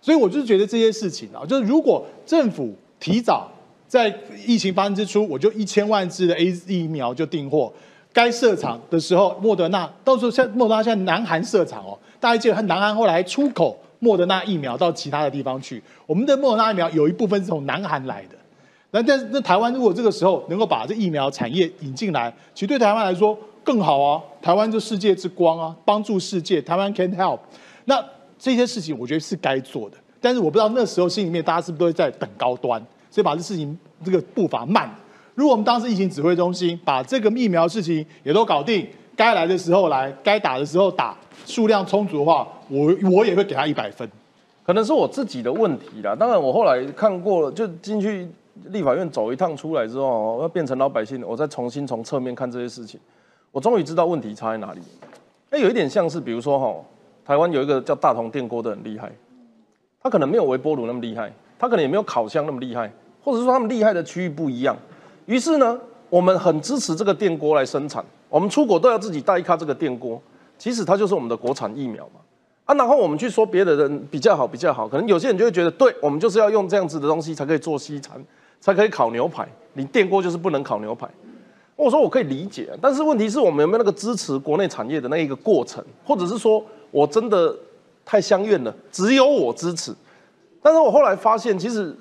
[0.00, 3.50] 所以我就是觉得这些事情啊，就是如果政府提早
[3.92, 4.10] 在
[4.46, 7.70] 疫情发生之初，我就一千万支的 A 疫苗就订货，
[8.10, 18.36] 该设厂的时候，莫德纳到时候现在莫德纳现在南韩设厂哦，大家记得他南韩后来出口莫德纳疫苗到其他的地方去，我们的莫德纳疫苗有一部分是从南韩来的。
[18.92, 24.18] 那但是那台湾如果这个时候能够把这疫苗产业引进来，其实对台湾来说更好啊。
[24.40, 27.38] 台湾就世界之光啊，帮助世界，台湾 can help。
[27.84, 28.02] 那
[28.38, 34.90] 这些事情我觉得是该做的，但是我不知道那时候心里面大家是不是都在等高端，所以把这事情这个步伐慢。
[35.34, 44.10] 如果我们当时疫情指挥中心把这个疫苗事情也都搞定，该来的时候来，该打的时候打，数量充足的话，我我也会给他一百分。
[44.64, 46.16] 可能是我自己的问题啦。
[46.18, 48.26] 当然，我后来看过了，就进去
[48.66, 52.98] 立法院走一趟出来之后，要变成老百姓，我再重新从侧面看这些事情，
[53.50, 54.80] 我终于知道问题差在哪里。
[55.50, 56.74] 那有一点像是，比如说哈，
[57.24, 59.10] 台湾有一个叫大同电锅的很厉害，
[60.00, 62.90] 他可能没有微波炉那么厉害，他可能也没有烤箱那么厉害，
[63.22, 64.76] 或者说他们厉害的区域不一样。
[65.26, 65.78] 于是呢，
[66.10, 70.20] 我们很支持这个电锅来生产，我们出国都要自己带一卡这个电锅，
[70.58, 72.20] 其实它就是我们的国产疫苗嘛。
[72.64, 78.22] 啊，然后我们去说别的人比较好，比较好，可能有些人就会觉得，对我们就是要用这样子的东西才可以做西餐，
[78.60, 81.08] 才可以烤牛排，你电锅就是不能烤牛排。
[81.74, 87.52] 我说我可以理解，但是问题是我们有没有那个支持国内产业的那一个过程，或者是说我真的
[88.04, 89.92] 太相怨了，只有我支持。
[90.62, 91.92] 但是我后来发现，其实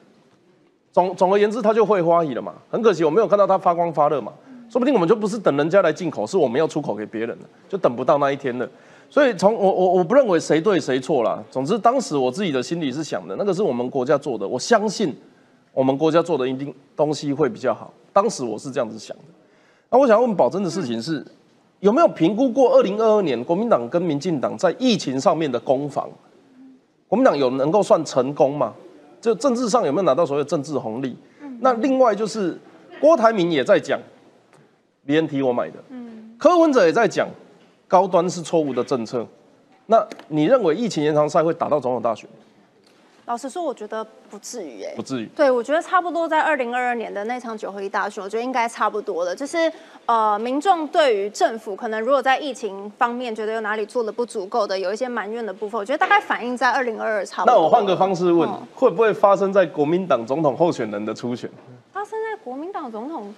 [0.91, 2.54] 总总而言之，它就会花乙了嘛。
[2.69, 4.32] 很可惜，我没有看到它发光发热嘛。
[4.69, 8.69] 说不定我们就不是等人家来进口，是我们要出口给别人了，就等不到那一天了。
[9.10, 11.43] 所以从我我我不认为谁对谁错啦。
[11.51, 15.13] 总之，当时我自己的心里是想的，那个是我们国家做的，我相信
[15.73, 17.93] 我们国家做的一定东西会比较好。
[18.13, 19.23] 当时我是这样子想的。
[19.89, 21.25] 那我想问宝珍的事情是，
[21.82, 26.10] 有没有评估过二零二二年国民党跟民进党在疫情上面的攻防？
[27.10, 28.73] 国民党有能够算成功吗？
[29.21, 31.15] 就政治上有没有拿到所谓的政治红利？
[31.60, 32.60] 那另外就是
[32.99, 33.99] 郭台铭也在讲
[35.05, 35.75] ，BNT 我买的，
[36.39, 37.27] 柯文哲也在讲，
[37.88, 39.25] 高端是错误的政策。
[39.86, 42.27] 那你认为疫情延长赛会打到总统大选？
[43.31, 45.25] 老实说，我觉得不至于哎、不至于。
[45.27, 49.33] 对，我觉得差不多在二零二二年的那场九合一大选，我觉得应该差不多了。
[49.33, 49.71] 就是
[50.05, 57.55] 呃，民众对于政府可能如果在疫情方面觉得有哪里做的不足够的，有一些埋怨的部分，我觉得大概反映在二零二二差不多。
[57.55, 61.49] 那我换个方式问嗯，会不会发生在国民党总统候选人的初选？
[61.93, 63.33] 发生在国民党总统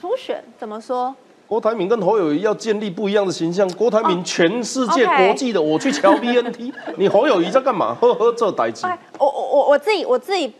[0.00, 1.14] 初选，怎么说？
[1.46, 3.68] 郭台铭跟侯友谊要建立不一样的形象。
[3.72, 7.94] 郭台铭全世界国际的，我去瞧 BNT，你侯友谊在干嘛？
[8.00, 8.86] 呵呵，这代志。
[8.86, 10.52] 哎，我我我我自己我自己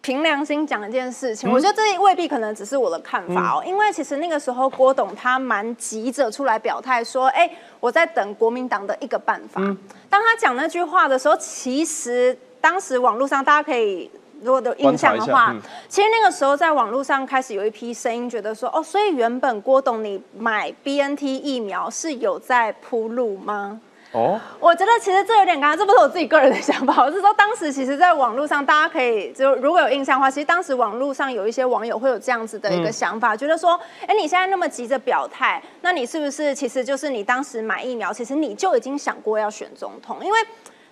[0.00, 7.50] 凭良心讲一件事情，我觉得这未必可能只是我的看法哦，因为其实那个时候郭董他蛮急着出来表态说，哎，
[7.80, 9.60] 我在等国民党的一个办法。
[10.08, 14.10] 当他讲那句话的时候，其实当时网络上大家可以。
[14.42, 15.54] 如果有印象的话，
[15.88, 23.80] 其实那个时候在网络上开始有一批声音，觉得说，哦，所以原本郭董你买 BNT 疫苗是有在铺路吗？
[24.12, 40.18] 哦，我觉得其实这有点尴尬，这不是我自己个人的想法，我是说当时其实，在网络上大家可以就如果有印象的话，其实当时网络上有一些网友会有这样子的一个想法，觉得说，哎，你现在那么急着表态，那你是不是其实就是你当时买疫苗，其实你就已经想过要选总统？
[40.22, 40.38] 因为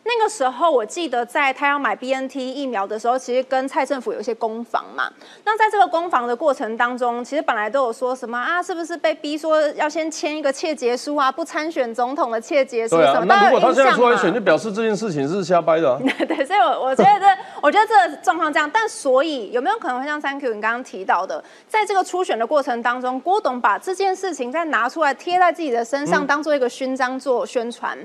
[0.03, 5.11] 那个时候我记得在他要买 BNT 疫苗的时候，其实跟蔡政府有一些攻防嘛。
[5.45, 16.01] 那在这个攻防的过程当中，其实本来都有说什么啊，是不是被逼说要先签一个切结书啊，不参选总统的切结书什么？，那如果他现在出来选，就表示这件事情是瞎掰的、啊。
[16.27, 17.27] 对，所以我我觉得这，
[17.63, 27.99] 我觉得这个状况这样，但所以有没有可能会像 Thank you 你刚刚提到的，在这个初选的过程当中，郭董把这件事情再拿出来贴在自己的身上，当做一个勋章做宣传，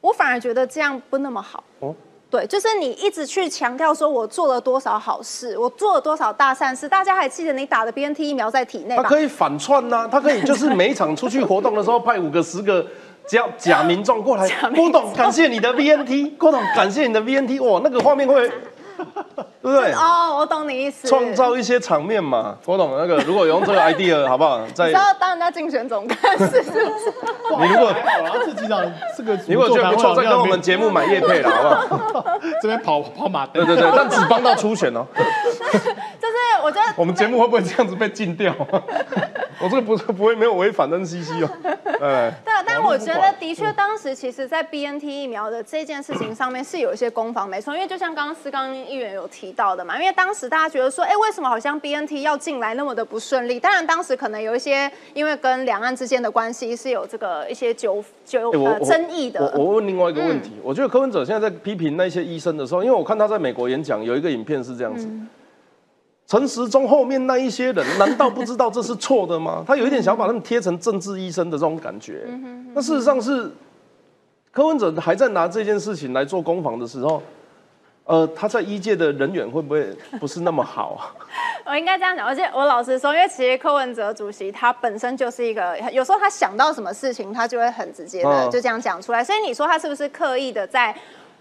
[0.00, 1.62] 我反而觉得这样不那么好。
[1.80, 1.94] 哦
[2.30, 9.02] 对，就是你一直去强调说我做了多少好事，我做了多少大善事，大家还记得你打的 BNT 疫苗在体内吗？
[9.02, 12.86] 他可以反串呐、他可以就是每一场出去活动的时候派五个、十个
[13.26, 14.46] 假假民众过来
[14.76, 18.46] 郭董，感谢你的 VNT，郭董，感谢你的 VNT，哇，那个画面会，
[19.62, 19.92] 对不对？
[19.92, 21.08] 哦，我懂你意思。
[21.08, 22.56] 创造一些场面嘛。
[22.66, 24.60] 我懂，那个如果有用这个 idea，好不好？
[24.74, 27.12] 在你知道当人家竞选总干事是不是？
[27.60, 27.92] 你如果
[28.22, 28.80] 然后这几场
[29.16, 32.38] 这个你如果觉得不错，再跟我们节目买叶配了，好不好？
[32.62, 35.06] 这边跑跑马灯，对对对，但只帮到初选哦。
[35.14, 38.54] 就是我觉得我们节目会不会这样子被禁掉？
[39.60, 41.50] 我这个不是不会没有违反 NCC 哦。
[42.00, 47.74] 哎，对啊，但我觉得的确，当时其实，在 BNT 疫苗的这件事情上面是有一些攻防，没错。
[47.74, 53.60] 因为就像刚刚思刚议员有提到的嘛，因为当时大家觉得说，哎，为什么好像 BNT 要进来那么的不顺利？
[53.60, 59.52] 当然，当时可能有一些因为跟两岸之间的关系是有这个一些纠纠呃争议的。
[59.56, 65.08] 我我问另外一个问题，我觉得柯文哲现在在批评那些医生的时候，因为我看他在美国演讲有一个影片是这样子。
[66.26, 69.64] 陈时中后面那一些人，难道不知道这是错的吗？
[69.66, 72.26] 他有一点想把他们贴成政治医生的这种感觉。
[72.74, 73.50] 那事实上是
[74.50, 77.22] 柯文哲还在拿这件事情来做攻防的时候，
[78.08, 79.86] 呃，他在一届的人缘会不会
[80.18, 81.12] 不是那么好啊？
[81.70, 89.22] 我应该这样讲，而且我老实说，因为其实柯文哲主席他本身就是一个，有时候他想到什么事情，他就会很直接的嗯就这样讲出来。
[89.22, 90.94] 所以你说他是不是刻意的在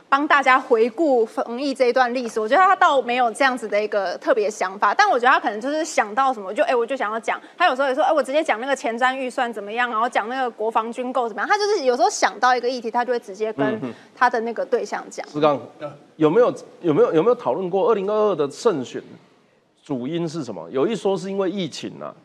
[0.09, 2.39] 帮大家回顾防疫这一段历史？
[2.39, 7.39] 我觉得他倒没有这样子的一个特别想法，但我觉得他可能就是想到什么，就哎、我就想要讲。
[7.57, 11.49] 他有时候也说，哎、我直接讲那个前瞻预算怎么样，然后讲那个国防军购怎么样。
[11.49, 13.79] 他就是有时候想到一个议题，他就会直接跟
[14.15, 15.27] 他的那个对象讲。
[15.27, 15.59] 志刚
[16.15, 19.03] 有没有有没有有没有讨论过二零二二的胜选
[19.83, 20.69] 主因是什么？
[20.71, 22.15] 有一说是因为疫情啊，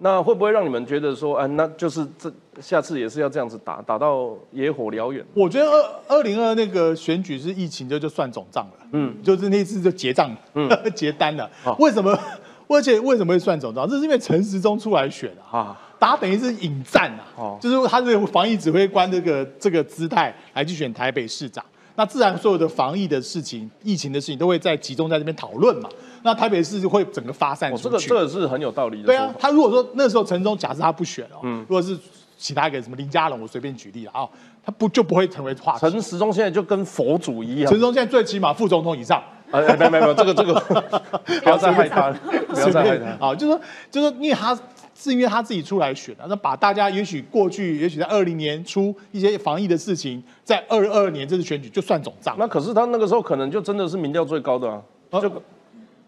[0.00, 5.24] 那会不会让你们觉得说，啊，那就是这下次也是要这样子打，打到野火燎原？
[5.34, 11.76] 我觉得二二零二那个选举是疫情就就算总账了，嗯，就是那次就结账，嗯， 结单了好。
[11.78, 12.16] 为什么？
[12.70, 13.88] 而且为什么会算总账？
[13.88, 21.64] 这是因为陈时中出来选啊，啊，大家等于是引战啊，哦就是他这个防疫指挥官这个这个姿态来去选台北市长，
[21.98, 25.88] 那自然所有的防疫的事情、疫情的事情都会在集中在这边讨论嘛。
[26.22, 28.06] 那台北市就会整个发散哦，出去。
[28.08, 29.06] 这个这个是很有道理的。
[29.06, 31.98] 对啊，，他如果说那时候陈忠假设他不选哦，嗯如果是
[32.36, 34.28] 其他一个什么林佳龙，我随便举例了啊、
[34.64, 35.90] 他不就不会成为话题。
[35.90, 37.80] 陈时中现在就跟佛祖一样陈。
[37.80, 39.20] 忠现在最起码副总统以上，
[39.50, 40.54] 哎，哎没有没有这个这个
[41.42, 43.26] 不要再害他了，不要再害他。
[43.26, 44.56] 啊，就是说就是说因为他
[45.00, 54.82] 是因为他自己出来选啊，那把大家也许过去也许在二零年初一些防疫的事情，在二二年这次选举就算总账，那可是他那个时候可能就真的是民调最高的啊，
[55.20, 55.30] 就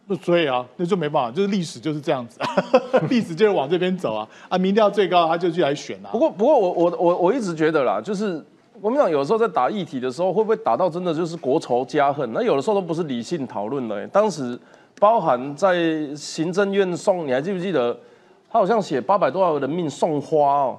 [0.09, 2.41] 那所以啊，那就没办法，就是历史就是这样子，
[3.09, 6.19] 历史就是往这边走啊啊，民调最高他就去来选啊不。
[6.19, 8.45] 过，不过我我我我一直觉得啦，就是
[8.81, 12.29] 国民党有时候在打议题的时候，会不会打到真的就是国仇家恨？
[12.33, 14.07] 那有的时候都不是理性讨论的、欸。
[14.09, 14.59] 当时
[14.99, 17.97] 包含在行政院送，你还记不记得？
[18.53, 20.79] 他好像写八百多号人命送花哦，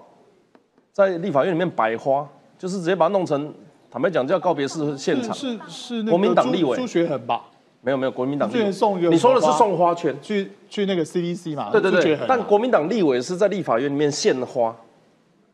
[0.92, 3.54] 在立法院里面摆花，就是直接把它弄成，
[3.90, 5.34] 坦白讲叫告别式现场。
[5.34, 7.44] 是是那个国民党立委朱学恒吧？
[7.84, 10.16] 没有没有，国民党立委之前送一个你说的是送花圈。
[10.22, 11.70] 去去那个 CDC 嘛？
[11.72, 14.76] 对对对但国民党立委是在立法院里面献花，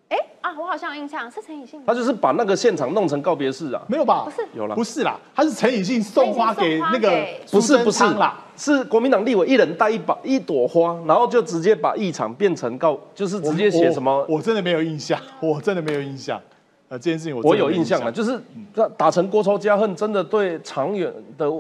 [0.10, 1.82] 哎、啊，我好像有印象是陈以信。
[1.86, 3.82] 他就是把那个现场弄成告别式啊。
[3.88, 4.26] 没有吧？
[4.26, 14.38] 不是有了不是啦，他是陈以信送花给那个不是不是啦，是国民党立委一人带一把一朵花，然后就直接把议场变成告，就是直接写什么我？
[14.38, 16.42] 我真的没有印象， 我真的没有印象。
[16.90, 18.40] 呃，这件事情我我有印象了，就是
[18.74, 21.52] 打打成国仇家恨，真的对长远的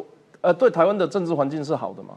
[0.41, 2.15] 呃对台湾的政治环境是好的吗？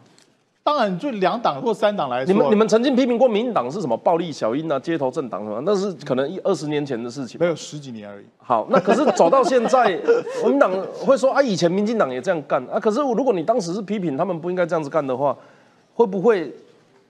[0.63, 7.47] 当然，就两党或三党来说，你们你们曾经批评过民进党是什么暴力小英啊、街头政党什么，那是可能一二十年前的事情没。
[7.47, 8.25] 有十几年而已。
[8.37, 9.99] 好，那可是走到现在，
[10.41, 10.71] 国 民党
[11.05, 12.79] 会说啊，以前民进党也这样干啊。
[12.79, 15.37] 可是如果你当时是批评他们不应该这样子干的话，
[15.95, 16.55] 会不会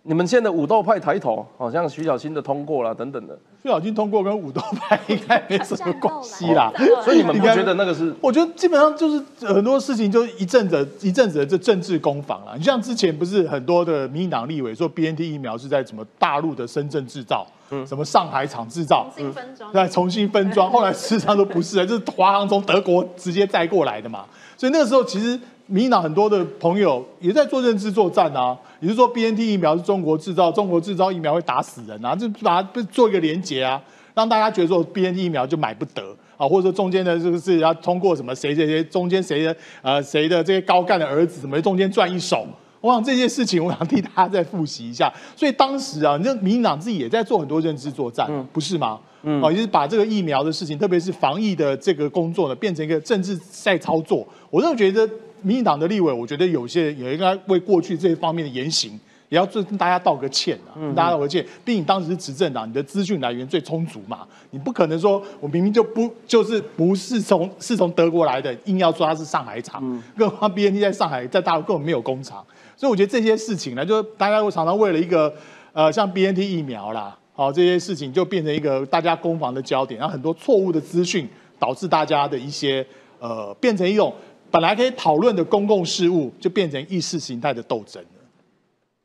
[0.03, 6.73] 你们现在的武斗派抬头，好像徐小新的通过了等等的，徐小新通过跟武斗派应该没什么关系啦。
[7.05, 8.15] 所以你们不觉得那个是？
[8.23, 12.57] 我觉得基本上就是很多事情就一阵子一阵子的这政治攻防了。
[12.57, 17.47] 你像之前不是很多的民进党立委说 B N T 疫苗是在什么大陆的深圳制造，
[17.87, 19.73] 什么上海厂制造，重新分装。
[19.75, 24.25] 再重新分装，后来事实上都不是啊，就是华航从德国直接载过来的嘛。
[24.57, 25.39] 所以那个时候其实
[25.71, 33.81] 民进党很多的朋友也在做认知作战啊，也就是说 B N T 疫苗是中国制造，中国制造疫苗会打死人啊，就把它做一个连结啊，
[34.15, 36.03] 让大家觉得说 B N T 疫苗就买不得
[36.37, 42.45] 啊，或者说中间的这个是要通过什么谁谁谁中间谁的呃谁的这些高干的儿子什么中间赚一手。
[42.81, 45.13] 我想这些事情，我想替大家再复习一下。
[45.37, 48.99] 所以当时啊，那民进党自己也在做很多认知作战，不是吗？
[49.23, 54.27] 嗯，哦，就是把这个疫苗的事情，特别是防疫的这个工作呢，变成一个政治在操作。
[54.49, 55.07] 我真的觉得
[55.43, 61.45] 民进党的立委，我觉得有些也应该为过去这一方面的言行，也要跟大家道个歉啊，跟大家道个歉。
[61.65, 69.83] 毕竟当时是执政党，你的资讯来源最充足嘛，你不可能说我明明就不就是不是从是从德国来的，硬要说它是上海厂，
[70.17, 72.45] 更何况 B N T 在上海在大陆根本没有工厂。
[72.77, 75.33] 所以我觉得这些事情呢，就大家会常常为了一个
[75.73, 81.29] 呃，像 B N T 疫苗啦，好这些事情就变成一个大家攻防的焦点，然后很多错误的资讯
[81.59, 82.85] 导致大家的一些
[83.21, 84.13] 呃，变成一种
[84.51, 88.09] 本来可以讨论的公共事务，就变成意识形态的斗争了。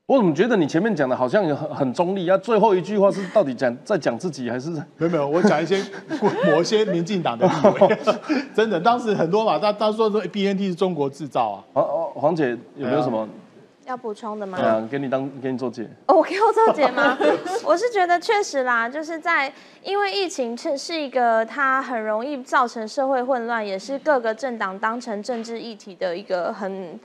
[0.08, 2.38] 我怎么觉得你前面讲的好像很很中立啊？
[2.38, 4.70] 最后一句话是到底讲在讲自己还是？
[4.70, 5.84] 没有没有，我讲一些
[6.46, 7.98] 某些民进党的立委，
[8.54, 11.64] 真的当时很多嘛，他他说说 B N T 是中国制造啊。
[11.74, 13.28] 黄黄黄姐有没有什么？
[13.86, 14.58] 要补充的吗？
[14.58, 15.88] 对啊，给你当给你做解。
[16.08, 17.18] 哦，我给我做解吗？
[17.64, 19.52] 我是觉得确实啦，就是在
[19.84, 27.00] 因为疫情是是一个它很容易造成社会混乱，也是各个政党当成政治议题的一个很。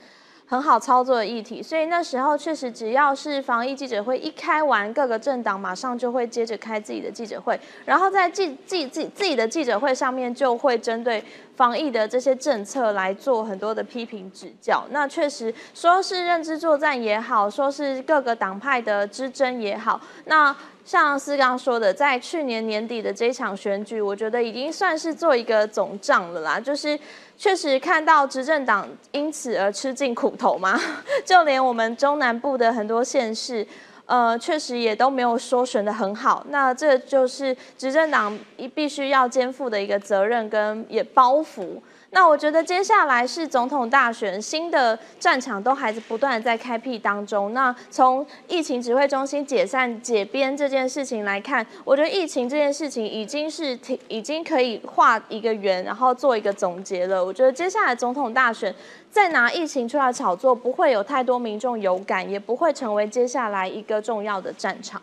[0.50, 11.22] 很好操作的议题，所以那时候确实只要是防疫记者会一开完，各个政党马上就会接着开自己的记者会，然后在记记自自己的记者会上面就会针对
[11.61, 14.82] 防疫的这些政策来做很多的批评指教。
[14.92, 20.56] 那确实说是认知作战也好，说是各个党派的之争也好，那
[20.86, 26.98] 像思刚说的，在去年年底的这一场选举，我觉得已经算是做一个总账了啦，就是。
[27.40, 30.78] 确实看到执政党因此而吃尽苦头吗？
[31.24, 33.66] 就连我们中南部的很多县市，
[34.11, 36.44] 呃，确实也都没有说选的很好。
[36.48, 41.80] 那这就是执政党一必须要肩负的一个责任跟也包袱。
[42.12, 47.54] 那我觉得接下来是总统大选，新的战场都还是不断的在开辟当中。
[47.54, 57.24] 那从疫情指挥中心解散解编这件事情来看，我觉得疫情这件事情已经是挺已经可以画一个圆，然后做一个总结了。
[57.24, 58.74] 我觉得接下来总统大选
[59.11, 65.02] 再拿疫情出来炒作，不会有太多民众有感，也不会成为接下来一个重要的战场。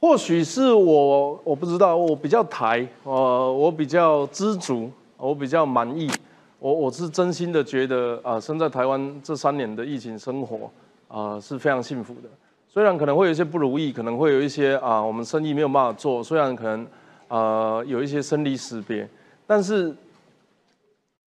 [0.00, 6.10] 或许是我我不知道，我比较台，呃，我比较知足，我比较满意。
[6.58, 10.70] 我我是真心的觉得啊，生在台湾这三年的疫情生活
[11.08, 12.28] 啊是非常幸福的。
[12.66, 16.86] 虽然可能会有一些不如意，可能会有一些啊我们生意没有办法做，虽然可能
[17.28, 19.06] 呃有一些生离死别，
[19.46, 19.94] 但是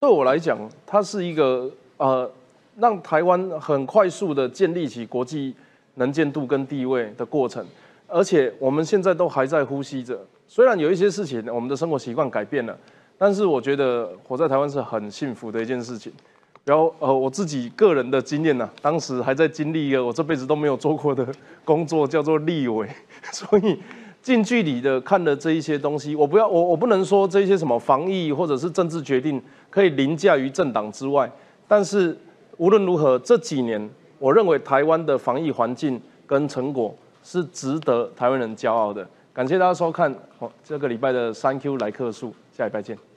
[0.01, 2.29] 对我来讲，它是一个呃
[2.79, 5.55] 让台湾很快速的建立起国际
[5.95, 7.65] 能见度跟地位的过程。
[8.07, 12.75] 而且我们现在都还在呼吸着，虽然有一些事情我们的生活习惯改变了。
[13.21, 16.13] 但是我觉得活在台湾是很幸福的一件事情。
[16.65, 21.27] 然后呃，我自己个人的经验呢，当时还在经历一个我这辈子都没有做过的
[21.65, 22.89] 工作，叫做立委。
[23.33, 23.77] 所以
[24.23, 31.29] 近距离的看了这一些东西，我不要我我不能说这些什么防疫或者是政治决定可以凌驾于政党之外。
[31.69, 32.17] 但是
[32.57, 33.89] 无论如何，这几年
[34.19, 36.93] 我认为台湾的防疫环境跟成果
[37.23, 39.07] 是值得台湾人骄傲的。
[39.33, 43.08] 感谢大家收看，好这个礼拜的三 Q 来客数，下礼拜见。